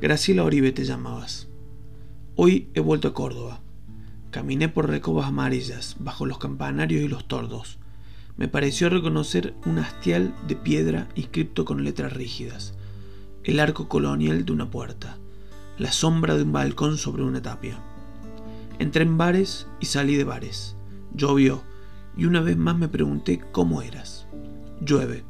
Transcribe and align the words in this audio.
Graciela 0.00 0.42
Oribe 0.42 0.72
te 0.72 0.84
llamabas. 0.84 1.48
Hoy 2.34 2.68
he 2.74 2.80
vuelto 2.80 3.08
a 3.08 3.14
Córdoba. 3.14 3.60
Caminé 4.32 4.68
por 4.68 4.88
recobas 4.88 5.28
amarillas, 5.28 5.96
bajo 6.00 6.26
los 6.26 6.38
campanarios 6.38 7.02
y 7.02 7.08
los 7.08 7.28
tordos. 7.28 7.78
Me 8.36 8.48
pareció 8.48 8.90
reconocer 8.90 9.54
un 9.64 9.78
hastial 9.78 10.34
de 10.48 10.56
piedra 10.56 11.08
inscripto 11.14 11.64
con 11.64 11.84
letras 11.84 12.12
rígidas, 12.12 12.74
el 13.44 13.60
arco 13.60 13.88
colonial 13.88 14.44
de 14.44 14.52
una 14.52 14.68
puerta, 14.68 15.16
la 15.78 15.92
sombra 15.92 16.36
de 16.36 16.42
un 16.42 16.52
balcón 16.52 16.98
sobre 16.98 17.22
una 17.22 17.40
tapia. 17.40 17.78
Entré 18.80 19.04
en 19.04 19.16
bares 19.16 19.68
y 19.80 19.86
salí 19.86 20.16
de 20.16 20.24
bares. 20.24 20.76
Llovió, 21.14 21.62
y 22.16 22.24
una 22.24 22.40
vez 22.40 22.56
más 22.56 22.76
me 22.76 22.88
pregunté 22.88 23.40
cómo 23.52 23.80
eras. 23.80 24.26
Llueve. 24.80 25.22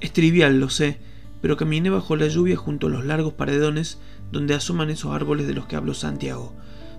Es 0.00 0.12
trivial, 0.12 0.60
lo 0.60 0.70
sé, 0.70 1.00
pero 1.42 1.56
caminé 1.56 1.90
bajo 1.90 2.16
la 2.16 2.28
lluvia 2.28 2.56
junto 2.56 2.86
a 2.86 2.90
los 2.90 3.04
largos 3.04 3.34
paredones 3.34 3.98
donde 4.30 4.54
asoman 4.54 4.88
esos 4.88 5.12
árboles 5.12 5.46
de 5.46 5.54
los 5.54 5.66
que 5.66 5.76
habló 5.76 5.92
Santiago, 5.92 6.54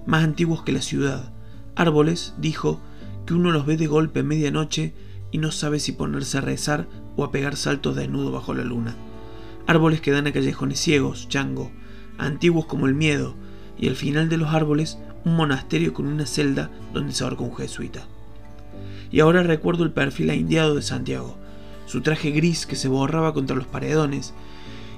más 0.05 0.23
antiguos 0.23 0.63
que 0.63 0.73
la 0.73 0.81
ciudad. 0.81 1.33
Árboles, 1.75 2.35
dijo, 2.37 2.79
que 3.25 3.33
uno 3.33 3.51
los 3.51 3.65
ve 3.65 3.77
de 3.77 3.87
golpe 3.87 4.19
a 4.19 4.23
medianoche 4.23 4.93
y 5.31 5.37
no 5.37 5.51
sabe 5.51 5.79
si 5.79 5.93
ponerse 5.93 6.37
a 6.37 6.41
rezar 6.41 6.87
o 7.15 7.23
a 7.23 7.31
pegar 7.31 7.55
saltos 7.55 7.95
desnudo 7.95 8.31
bajo 8.31 8.53
la 8.53 8.65
luna. 8.65 8.95
Árboles 9.65 10.01
que 10.01 10.11
dan 10.11 10.27
a 10.27 10.33
callejones 10.33 10.79
ciegos, 10.79 11.29
chango, 11.29 11.71
antiguos 12.17 12.65
como 12.65 12.85
el 12.85 12.93
miedo, 12.93 13.35
y 13.77 13.87
al 13.87 13.95
final 13.95 14.27
de 14.27 14.37
los 14.37 14.53
árboles 14.53 14.99
un 15.23 15.37
monasterio 15.37 15.93
con 15.93 16.05
una 16.05 16.25
celda 16.25 16.69
donde 16.93 17.13
se 17.13 17.23
ahorca 17.23 17.43
un 17.43 17.55
jesuita. 17.55 18.07
Y 19.09 19.21
ahora 19.21 19.41
recuerdo 19.41 19.85
el 19.85 19.91
perfil 19.91 20.33
indiado 20.33 20.75
de 20.75 20.81
Santiago, 20.81 21.37
su 21.85 22.01
traje 22.01 22.31
gris 22.31 22.65
que 22.65 22.75
se 22.75 22.87
borraba 22.87 23.33
contra 23.33 23.55
los 23.55 23.67
paredones, 23.67 24.33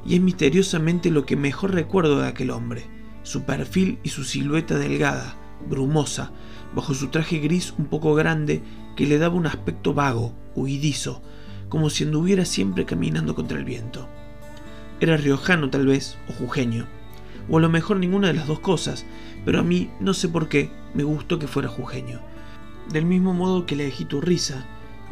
y 0.05 0.15
es 0.15 0.21
misteriosamente 0.21 1.09
lo 1.11 1.25
que 1.25 1.35
mejor 1.35 1.73
recuerdo 1.73 2.19
de 2.19 2.27
aquel 2.27 2.51
hombre, 2.51 2.85
su 3.23 3.43
perfil 3.43 3.99
y 4.03 4.09
su 4.09 4.23
silueta 4.23 4.77
delgada, 4.77 5.35
brumosa, 5.67 6.31
bajo 6.75 6.93
su 6.93 7.07
traje 7.07 7.39
gris 7.39 7.73
un 7.77 7.85
poco 7.85 8.13
grande 8.13 8.61
que 8.95 9.07
le 9.07 9.17
daba 9.17 9.35
un 9.35 9.47
aspecto 9.47 9.93
vago, 9.93 10.33
huidizo, 10.55 11.21
como 11.69 11.89
si 11.89 12.03
anduviera 12.03 12.45
siempre 12.45 12.85
caminando 12.85 13.33
contra 13.33 13.57
el 13.57 13.65
viento. 13.65 14.07
Era 14.99 15.17
riojano 15.17 15.69
tal 15.69 15.87
vez, 15.87 16.17
o 16.29 16.33
jujeño, 16.33 16.87
o 17.49 17.57
a 17.57 17.61
lo 17.61 17.69
mejor 17.69 17.97
ninguna 17.97 18.27
de 18.27 18.35
las 18.35 18.47
dos 18.47 18.59
cosas, 18.59 19.05
pero 19.43 19.59
a 19.59 19.63
mí, 19.63 19.89
no 19.99 20.13
sé 20.13 20.29
por 20.29 20.47
qué, 20.47 20.71
me 20.93 21.03
gustó 21.03 21.39
que 21.39 21.47
fuera 21.47 21.67
jujeño. 21.67 22.19
Del 22.91 23.05
mismo 23.05 23.33
modo 23.33 23.65
que 23.65 23.75
elegí 23.75 24.05
tu 24.05 24.21
risa, 24.21 24.65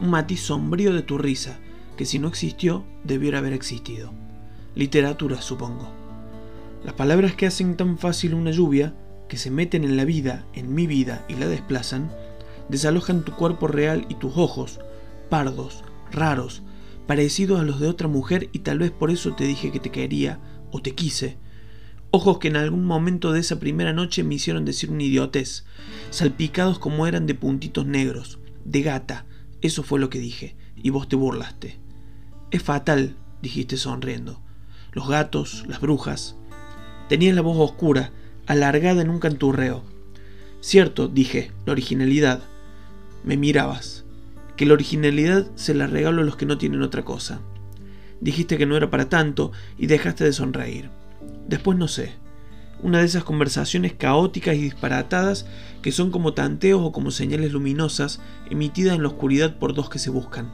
matiz 0.10 0.42
sombrío 0.42 0.94
de 0.94 1.02
tu 1.02 1.18
risa, 1.18 1.60
que 1.98 2.06
si 2.06 2.20
no 2.20 2.28
existió, 2.28 2.84
debiera 3.04 3.40
haber 3.40 3.54
existido. 3.54 4.12
Literatura, 4.76 5.42
supongo. 5.42 5.90
Las 6.84 6.94
palabras 6.96 7.36
que 7.36 7.46
hacen 7.46 7.78
tan 7.78 7.98
fácil 7.98 8.34
una 8.34 8.52
lluvia, 8.52 8.96
que 9.30 9.38
se 9.38 9.52
meten 9.52 9.84
en 9.84 9.96
la 9.96 10.06
vida, 10.06 10.46
en 10.54 10.74
mi 10.74 10.88
vida 10.88 11.26
y 11.30 11.36
la 11.36 11.48
desplazan, 11.48 12.12
desalojan 12.70 13.24
tu 13.24 13.34
cuerpo 13.34 13.68
real 13.68 14.06
y 14.10 14.16
tus 14.16 14.38
ojos, 14.38 14.80
pardos, 15.30 15.84
raros, 16.12 16.64
parecidos 17.08 17.60
a 17.60 17.64
los 17.64 17.80
de 17.80 17.88
otra 17.88 18.08
mujer 18.08 18.50
y 18.52 18.60
tal 18.60 18.80
vez 18.80 18.92
por 18.92 19.12
eso 19.12 19.34
te 19.34 19.46
dije 19.46 19.72
que 19.72 19.80
te 19.80 19.92
quería 19.92 20.40
o 20.72 20.82
te 20.82 20.94
quise. 20.96 21.38
Ojos 22.12 22.38
que 22.38 22.50
en 22.50 22.58
algún 22.58 22.86
momento 22.86 23.32
de 23.32 23.40
esa 23.40 23.60
primera 23.60 23.94
noche 23.94 24.24
me 24.24 24.36
hicieron 24.36 24.66
decir 24.66 24.92
un 24.92 25.02
idiotez, 25.02 25.66
salpicados 26.10 26.80
como 26.80 27.08
eran 27.08 27.26
de 27.26 27.36
puntitos 27.36 27.86
negros, 27.86 28.40
de 28.66 28.82
gata, 28.82 29.26
eso 29.64 29.82
fue 29.82 30.00
lo 30.00 30.10
que 30.10 30.20
dije, 30.20 30.58
y 30.76 30.90
vos 30.90 31.08
te 31.08 31.16
burlaste. 31.16 31.80
Es 32.52 32.62
fatal, 32.62 33.16
dijiste 33.42 33.78
sonriendo. 33.78 34.42
Los 34.92 35.08
gatos, 35.08 35.64
las 35.68 35.80
brujas. 35.80 36.36
Tenías 37.08 37.34
la 37.34 37.42
voz 37.42 37.58
oscura, 37.58 38.12
alargada 38.46 39.02
en 39.02 39.10
un 39.10 39.20
canturreo. 39.20 39.84
Cierto, 40.60 41.08
dije, 41.08 41.52
la 41.66 41.72
originalidad. 41.72 42.44
Me 43.24 43.38
mirabas. 43.38 44.04
Que 44.58 44.66
la 44.66 44.74
originalidad 44.74 45.50
se 45.56 45.74
la 45.74 45.88
regalo 45.88 46.22
a 46.22 46.26
los 46.26 46.36
que 46.36 46.46
no 46.46 46.58
tienen 46.58 46.82
otra 46.82 47.06
cosa. 47.06 47.40
Dijiste 48.20 48.58
que 48.58 48.66
no 48.66 48.76
era 48.76 48.90
para 48.90 49.08
tanto 49.08 49.54
y 49.78 49.88
dejaste 49.88 50.26
de 50.26 50.34
sonreír. 50.34 50.90
Después 51.48 51.78
no 51.78 51.88
sé. 51.88 52.14
Una 52.84 53.00
de 53.00 53.06
esas 53.06 53.24
conversaciones 53.24 53.94
caóticas 53.94 54.56
y 54.56 54.62
disparatadas 54.62 55.48
que 55.82 55.92
son 55.92 56.12
como 56.12 56.34
tanteos 56.34 56.82
o 56.84 56.92
como 56.92 57.10
señales 57.10 57.52
luminosas 57.52 58.20
emitidas 58.52 58.96
en 58.96 59.02
la 59.02 59.08
oscuridad 59.08 59.58
por 59.58 59.74
dos 59.74 59.90
que 59.90 60.00
se 60.00 60.12
buscan 60.12 60.52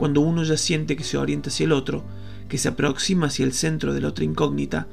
cuando 0.00 0.22
uno 0.22 0.42
ya 0.44 0.56
siente 0.56 0.96
que 0.96 1.04
se 1.04 1.18
orienta 1.18 1.50
hacia 1.50 1.64
el 1.64 1.72
otro, 1.72 2.02
que 2.48 2.56
se 2.56 2.68
aproxima 2.68 3.26
hacia 3.26 3.44
el 3.44 3.52
centro 3.52 3.92
de 3.92 4.00
la 4.00 4.08
otra 4.08 4.24
incógnita, 4.24 4.86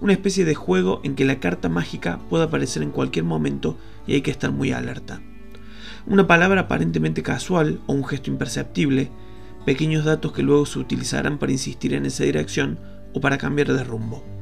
una 0.00 0.14
especie 0.14 0.44
de 0.44 0.56
juego 0.56 1.00
en 1.04 1.14
que 1.14 1.24
la 1.24 1.38
carta 1.38 1.68
mágica 1.68 2.18
puede 2.28 2.42
aparecer 2.42 2.82
en 2.82 2.90
cualquier 2.90 3.24
momento 3.24 3.78
y 4.04 4.14
hay 4.14 4.22
que 4.22 4.32
estar 4.32 4.50
muy 4.50 4.72
alerta. 4.72 5.22
Una 6.06 6.26
palabra 6.26 6.62
aparentemente 6.62 7.22
casual 7.22 7.78
o 7.86 7.92
un 7.92 8.04
gesto 8.04 8.30
imperceptible, 8.30 9.12
pequeños 9.64 10.04
datos 10.04 10.32
que 10.32 10.42
luego 10.42 10.66
se 10.66 10.80
utilizarán 10.80 11.38
para 11.38 11.52
insistir 11.52 11.94
en 11.94 12.04
esa 12.04 12.24
dirección 12.24 12.80
o 13.14 13.20
para 13.20 13.38
cambiar 13.38 13.72
de 13.72 13.84
rumbo. 13.84 14.37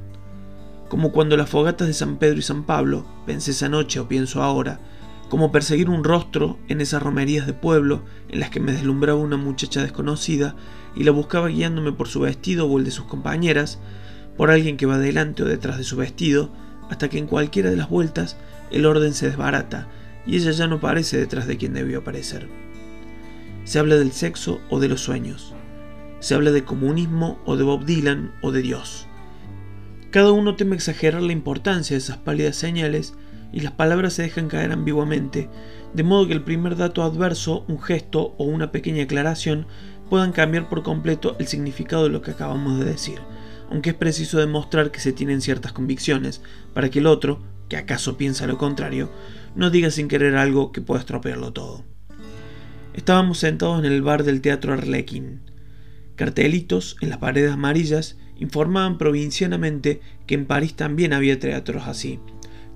Como 0.88 1.10
cuando 1.10 1.36
las 1.36 1.50
fogatas 1.50 1.88
de 1.88 1.94
San 1.94 2.16
Pedro 2.16 2.38
y 2.38 2.42
San 2.42 2.64
Pablo, 2.64 3.04
pensé 3.26 3.50
esa 3.50 3.68
noche 3.68 3.98
o 3.98 4.06
pienso 4.06 4.42
ahora, 4.42 4.80
como 5.28 5.50
perseguir 5.50 5.90
un 5.90 6.04
rostro 6.04 6.58
en 6.68 6.80
esas 6.80 7.02
romerías 7.02 7.46
de 7.46 7.52
pueblo 7.52 8.04
en 8.28 8.38
las 8.38 8.50
que 8.50 8.60
me 8.60 8.72
deslumbraba 8.72 9.18
una 9.18 9.36
muchacha 9.36 9.82
desconocida 9.82 10.54
y 10.94 11.02
la 11.02 11.10
buscaba 11.10 11.48
guiándome 11.48 11.92
por 11.92 12.06
su 12.06 12.20
vestido 12.20 12.68
o 12.68 12.78
el 12.78 12.84
de 12.84 12.92
sus 12.92 13.06
compañeras, 13.06 13.80
por 14.36 14.50
alguien 14.50 14.76
que 14.76 14.86
va 14.86 14.98
delante 14.98 15.42
o 15.42 15.46
detrás 15.46 15.78
de 15.78 15.84
su 15.84 15.96
vestido, 15.96 16.50
hasta 16.88 17.08
que 17.08 17.18
en 17.18 17.26
cualquiera 17.26 17.70
de 17.70 17.76
las 17.76 17.90
vueltas 17.90 18.36
el 18.70 18.86
orden 18.86 19.12
se 19.12 19.26
desbarata 19.26 19.88
y 20.24 20.36
ella 20.36 20.52
ya 20.52 20.68
no 20.68 20.80
parece 20.80 21.16
detrás 21.18 21.48
de 21.48 21.56
quien 21.56 21.74
debió 21.74 21.98
aparecer. 21.98 22.48
Se 23.64 23.80
habla 23.80 23.96
del 23.96 24.12
sexo 24.12 24.60
o 24.70 24.78
de 24.78 24.88
los 24.88 25.00
sueños. 25.00 25.52
Se 26.20 26.34
habla 26.34 26.52
de 26.52 26.64
comunismo 26.64 27.40
o 27.44 27.56
de 27.56 27.64
Bob 27.64 27.84
Dylan 27.84 28.32
o 28.40 28.52
de 28.52 28.62
Dios. 28.62 29.08
Cada 30.16 30.32
uno 30.32 30.56
teme 30.56 30.76
exagerar 30.76 31.20
la 31.20 31.34
importancia 31.34 31.92
de 31.94 31.98
esas 31.98 32.16
pálidas 32.16 32.56
señales 32.56 33.12
y 33.52 33.60
las 33.60 33.72
palabras 33.72 34.14
se 34.14 34.22
dejan 34.22 34.48
caer 34.48 34.72
ambiguamente, 34.72 35.50
de 35.92 36.02
modo 36.04 36.26
que 36.26 36.32
el 36.32 36.42
primer 36.42 36.74
dato 36.74 37.02
adverso, 37.02 37.66
un 37.68 37.78
gesto 37.78 38.34
o 38.38 38.44
una 38.44 38.72
pequeña 38.72 39.02
aclaración 39.02 39.66
puedan 40.08 40.32
cambiar 40.32 40.70
por 40.70 40.82
completo 40.82 41.36
el 41.38 41.46
significado 41.48 42.04
de 42.04 42.08
lo 42.08 42.22
que 42.22 42.30
acabamos 42.30 42.78
de 42.78 42.86
decir, 42.86 43.18
aunque 43.70 43.90
es 43.90 43.94
preciso 43.94 44.38
demostrar 44.38 44.90
que 44.90 45.00
se 45.00 45.12
tienen 45.12 45.42
ciertas 45.42 45.74
convicciones, 45.74 46.40
para 46.72 46.88
que 46.88 47.00
el 47.00 47.06
otro, 47.08 47.42
que 47.68 47.76
acaso 47.76 48.16
piensa 48.16 48.46
lo 48.46 48.56
contrario, 48.56 49.10
no 49.54 49.68
diga 49.68 49.90
sin 49.90 50.08
querer 50.08 50.36
algo 50.36 50.72
que 50.72 50.80
pueda 50.80 51.00
estropearlo 51.00 51.52
todo. 51.52 51.84
Estábamos 52.94 53.36
sentados 53.36 53.84
en 53.84 53.92
el 53.92 54.00
bar 54.00 54.24
del 54.24 54.40
Teatro 54.40 54.72
Arlequín. 54.72 55.42
Cartelitos 56.14 56.96
en 57.02 57.10
las 57.10 57.18
paredes 57.18 57.52
amarillas 57.52 58.16
informaban 58.38 58.98
provincianamente 58.98 60.00
que 60.26 60.34
en 60.34 60.46
París 60.46 60.74
también 60.74 61.12
había 61.12 61.38
teatros 61.38 61.86
así, 61.86 62.20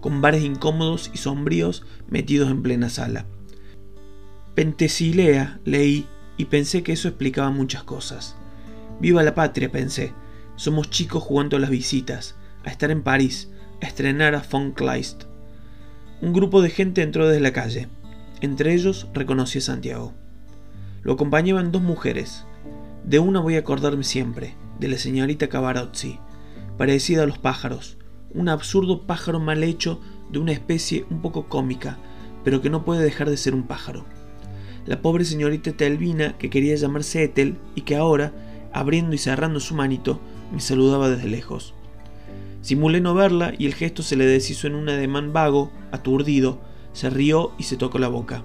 con 0.00 0.20
bares 0.20 0.42
incómodos 0.42 1.10
y 1.12 1.18
sombríos 1.18 1.84
metidos 2.08 2.50
en 2.50 2.62
plena 2.62 2.88
sala. 2.88 3.26
Pentesilea 4.54 5.60
leí 5.64 6.06
y 6.36 6.46
pensé 6.46 6.82
que 6.82 6.92
eso 6.92 7.08
explicaba 7.08 7.50
muchas 7.50 7.82
cosas. 7.82 8.36
Viva 9.00 9.22
la 9.22 9.34
patria, 9.34 9.70
pensé. 9.70 10.12
Somos 10.56 10.90
chicos 10.90 11.22
jugando 11.22 11.56
a 11.56 11.60
las 11.60 11.70
visitas, 11.70 12.36
a 12.64 12.70
estar 12.70 12.90
en 12.90 13.02
París, 13.02 13.50
a 13.82 13.86
estrenar 13.86 14.34
a 14.34 14.44
Von 14.50 14.72
Kleist. 14.72 15.24
Un 16.20 16.32
grupo 16.32 16.60
de 16.60 16.70
gente 16.70 17.02
entró 17.02 17.26
desde 17.28 17.40
la 17.40 17.52
calle. 17.52 17.88
Entre 18.40 18.74
ellos 18.74 19.06
reconocí 19.14 19.58
a 19.58 19.62
Santiago. 19.62 20.12
Lo 21.02 21.14
acompañaban 21.14 21.72
dos 21.72 21.82
mujeres. 21.82 22.44
De 23.04 23.18
una 23.18 23.40
voy 23.40 23.56
a 23.56 23.60
acordarme 23.60 24.04
siempre, 24.04 24.54
de 24.80 24.88
la 24.88 24.98
señorita 24.98 25.48
Cavarozzi, 25.48 26.18
parecida 26.78 27.22
a 27.22 27.26
los 27.26 27.38
pájaros, 27.38 27.98
un 28.32 28.48
absurdo 28.48 29.02
pájaro 29.02 29.38
mal 29.38 29.62
hecho 29.62 30.00
de 30.30 30.38
una 30.38 30.52
especie 30.52 31.04
un 31.10 31.20
poco 31.20 31.48
cómica, 31.48 31.98
pero 32.42 32.62
que 32.62 32.70
no 32.70 32.84
puede 32.84 33.02
dejar 33.02 33.28
de 33.28 33.36
ser 33.36 33.54
un 33.54 33.64
pájaro. 33.64 34.06
La 34.86 35.02
pobre 35.02 35.26
señorita 35.26 35.72
Telvina, 35.72 36.38
que 36.38 36.48
quería 36.48 36.74
llamarse 36.76 37.22
Ethel 37.22 37.58
y 37.74 37.82
que 37.82 37.96
ahora, 37.96 38.32
abriendo 38.72 39.14
y 39.14 39.18
cerrando 39.18 39.60
su 39.60 39.74
manito, 39.74 40.18
me 40.50 40.60
saludaba 40.60 41.10
desde 41.10 41.28
lejos. 41.28 41.74
Simulé 42.62 43.02
no 43.02 43.14
verla 43.14 43.52
y 43.58 43.66
el 43.66 43.74
gesto 43.74 44.02
se 44.02 44.16
le 44.16 44.24
deshizo 44.24 44.66
en 44.66 44.74
un 44.74 44.88
ademán 44.88 45.34
vago, 45.34 45.70
aturdido, 45.92 46.60
se 46.94 47.10
rió 47.10 47.52
y 47.58 47.64
se 47.64 47.76
tocó 47.76 47.98
la 47.98 48.08
boca. 48.08 48.44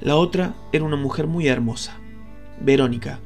La 0.00 0.16
otra 0.16 0.54
era 0.72 0.84
una 0.84 0.96
mujer 0.96 1.26
muy 1.26 1.48
hermosa, 1.48 1.98
Verónica, 2.60 3.20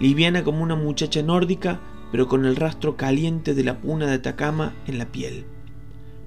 liviana 0.00 0.44
como 0.44 0.62
una 0.62 0.76
muchacha 0.76 1.22
nórdica 1.22 1.80
pero 2.10 2.28
con 2.28 2.44
el 2.44 2.56
rastro 2.56 2.96
caliente 2.96 3.54
de 3.54 3.64
la 3.64 3.80
puna 3.80 4.06
de 4.06 4.14
Atacama 4.14 4.74
en 4.86 4.98
la 4.98 5.06
piel. 5.06 5.44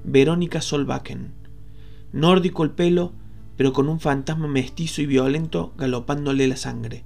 Verónica 0.03 0.61
Solbakken. 0.61 1.33
Nórdico 2.11 2.63
el 2.63 2.71
pelo, 2.71 3.13
pero 3.57 3.73
con 3.73 3.89
un 3.89 3.99
fantasma 3.99 4.47
mestizo 4.47 5.01
y 5.01 5.05
violento 5.05 5.73
galopándole 5.77 6.47
la 6.47 6.57
sangre. 6.57 7.03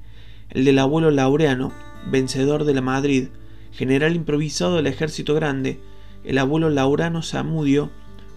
El 0.49 0.65
del 0.65 0.79
abuelo 0.79 1.11
Laureano, 1.11 1.71
vencedor 2.09 2.65
de 2.65 2.73
la 2.73 2.81
Madrid, 2.81 3.27
general 3.71 4.15
improvisado 4.15 4.75
del 4.75 4.87
ejército 4.87 5.33
grande, 5.35 5.79
el 6.23 6.37
abuelo 6.37 6.69
Laurano 6.69 7.21
Samudio, 7.21 7.91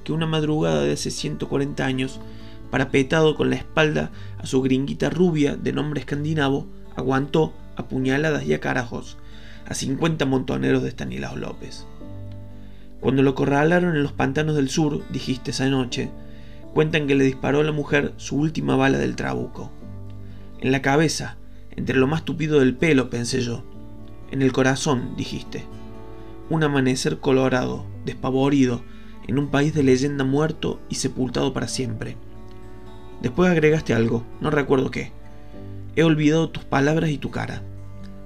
que 0.05 0.13
una 0.13 0.27
madrugada 0.27 0.83
de 0.83 0.93
hace 0.93 1.11
140 1.11 1.85
años, 1.85 2.21
parapetado 2.71 3.35
con 3.35 3.51
la 3.51 3.57
espalda 3.57 4.11
a 4.39 4.47
su 4.47 4.63
gringuita 4.63 5.11
rubia 5.11 5.57
de 5.57 5.73
nombre 5.73 6.01
escandinavo, 6.01 6.67
aguantó 6.97 7.55
a 7.79 7.89
puñaladas 7.89 8.45
y 8.45 8.53
a 8.53 8.61
carajos 8.61 9.17
a 9.67 9.75
50 9.75 10.27
montoneros 10.27 10.83
de 10.83 10.91
Stanislao 10.91 11.37
López. 11.37 11.87
Cuando 13.01 13.23
lo 13.23 13.35
corralaron 13.35 13.95
en 13.97 14.03
los 14.03 14.13
pantanos 14.13 14.57
del 14.57 14.71
sur, 14.71 15.03
dijiste 15.11 15.53
esa 15.53 15.69
noche, 15.69 16.11
cuentan 16.75 17.07
que 17.07 17.15
le 17.15 17.25
disparó 17.25 17.61
a 17.61 17.65
la 17.65 17.73
mujer 17.73 18.13
su 18.17 18.37
última 18.37 18.77
bala 18.77 18.99
del 18.99 19.15
trabuco. 19.15 19.71
En 20.61 20.73
la 20.73 20.83
cabeza, 20.83 21.37
entre 21.77 21.97
lo 21.97 22.07
más 22.09 22.25
tupido 22.25 22.59
del 22.59 22.75
pelo, 22.75 23.09
pensé 23.11 23.41
yo. 23.41 23.63
En 24.33 24.43
el 24.43 24.53
corazón, 24.53 25.15
dijiste. 25.17 25.65
Un 26.51 26.65
amanecer 26.65 27.19
colorado, 27.19 27.87
despavorido, 28.05 28.83
en 29.29 29.39
un 29.39 29.49
país 29.51 29.75
de 29.75 29.83
leyenda 29.85 30.25
muerto 30.25 30.81
y 30.89 30.97
sepultado 30.97 31.53
para 31.53 31.69
siempre. 31.69 32.17
Después 33.23 33.51
agregaste 33.51 33.95
algo, 33.95 34.25
no 34.41 34.51
recuerdo 34.51 34.91
qué. 34.91 35.13
He 35.99 36.05
olvidado 36.05 36.51
tus 36.51 36.63
palabras 36.63 37.11
y 37.11 37.19
tu 37.19 37.33
cara, 37.33 37.65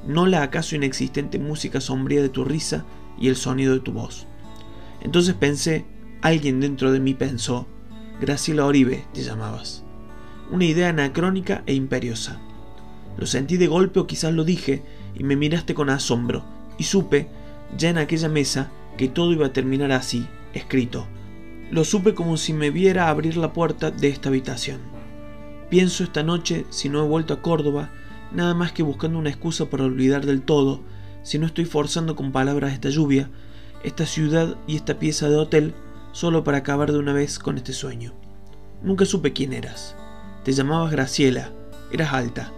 no 0.07 0.27
la 0.27 0.43
acaso 0.43 0.77
inexistente 0.77 1.39
música 1.39 1.81
sombría 1.81 2.21
de 2.21 2.29
tu 2.29 2.45
risa 2.45 2.85
y 3.19 3.29
el 3.29 3.37
sonido 3.37 3.73
de 3.73 3.81
tu 3.81 3.93
voz. 3.93 4.27
Entonces 5.01 5.33
pensé, 5.33 5.87
alguien 6.21 6.61
dentro 6.61 6.93
de 6.93 7.01
mí 7.01 7.15
pensó, 7.15 7.67
Graciela 8.21 8.67
Oribe 8.67 9.07
te 9.15 9.23
llamabas. 9.23 9.85
Una 10.51 10.67
idea 10.67 10.91
anacrónica 10.91 11.63
e 11.65 11.73
imperiosa. 11.73 12.43
Lo 13.17 13.25
sentí 13.25 13.57
de 13.57 13.69
golpe 13.69 14.01
o 14.01 14.07
quizás 14.07 14.35
lo 14.35 14.45
dije 14.45 14.83
y 15.15 15.25
me 15.25 15.35
miraste 15.35 15.73
con 15.73 15.89
asombro 15.89 16.45
y 16.77 16.85
supe, 16.85 17.29
ya 17.79 17.89
en 17.89 17.97
aquella 17.97 18.29
mesa, 18.29 18.71
que 18.99 19.09
todo 19.09 19.33
iba 19.33 19.47
a 19.47 19.55
terminar 19.55 19.93
así, 19.93 20.27
escrito. 20.53 21.07
Lo 21.71 21.85
supe 21.85 22.13
como 22.13 22.37
si 22.37 22.53
me 22.53 22.69
viera 22.69 23.09
abrir 23.09 23.39
la 23.39 23.55
puerta 23.55 23.91
de 23.91 24.09
esta 24.09 24.29
habitación. 24.29 25.02
Pienso 25.73 26.05
esta 26.05 26.23
noche, 26.23 26.67
si 26.69 26.91
no 26.91 27.03
he 27.03 27.09
vuelto 27.09 27.33
a 27.33 27.41
Córdoba, 27.41 27.89
nada 28.31 28.53
más 28.53 28.73
que 28.73 28.83
buscando 28.83 29.19
una 29.19 29.31
excusa 29.31 29.71
para 29.71 29.85
olvidar 29.85 30.27
del 30.27 30.43
todo, 30.43 30.83
si 31.23 31.39
no 31.39 31.47
estoy 31.47 31.65
forzando 31.65 32.15
con 32.15 32.31
palabras 32.31 32.75
esta 32.75 32.91
lluvia, 32.91 33.31
esta 33.83 34.05
ciudad 34.05 34.59
y 34.67 34.77
esta 34.77 34.99
pieza 34.99 35.31
de 35.31 35.37
hotel 35.37 35.75
solo 36.13 36.45
para 36.45 36.59
acabar 36.59 36.93
de 36.93 36.99
una 36.99 37.15
vez 37.15 37.39
con 37.39 37.57
este 37.57 37.73
sueño. 37.73 38.13
Nunca 38.83 39.07
supe 39.07 39.33
quién 39.33 39.55
eras. 39.55 39.97
Te 40.45 40.53
llamabas 40.53 40.93
Graciela, 40.93 41.53
eras 41.91 42.13
alta. 42.13 42.53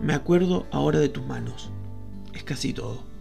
Me 0.00 0.14
acuerdo 0.14 0.68
ahora 0.70 1.00
de 1.00 1.08
tus 1.08 1.26
manos. 1.26 1.72
Es 2.32 2.44
casi 2.44 2.72
todo. 2.72 3.11